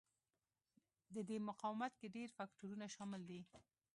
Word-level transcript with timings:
د 1.13 1.15
دې 1.29 1.37
مقاومت 1.49 1.91
کې 1.99 2.13
ډېر 2.15 2.29
فکټورونه 2.37 2.85
شامل 2.95 3.21
دي. 3.29 3.41